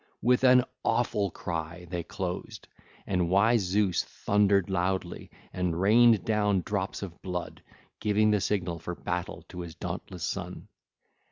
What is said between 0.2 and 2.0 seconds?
With an awful cry